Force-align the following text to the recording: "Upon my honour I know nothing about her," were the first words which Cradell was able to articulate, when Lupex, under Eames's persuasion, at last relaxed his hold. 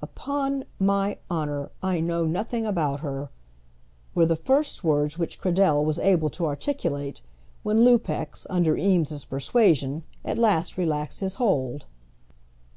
"Upon 0.00 0.62
my 0.78 1.18
honour 1.28 1.72
I 1.82 1.98
know 1.98 2.24
nothing 2.24 2.64
about 2.66 3.00
her," 3.00 3.30
were 4.14 4.26
the 4.26 4.36
first 4.36 4.84
words 4.84 5.18
which 5.18 5.40
Cradell 5.40 5.84
was 5.84 5.98
able 5.98 6.30
to 6.38 6.46
articulate, 6.46 7.20
when 7.64 7.78
Lupex, 7.84 8.46
under 8.48 8.76
Eames's 8.76 9.24
persuasion, 9.24 10.04
at 10.24 10.38
last 10.38 10.78
relaxed 10.78 11.18
his 11.18 11.34
hold. 11.34 11.86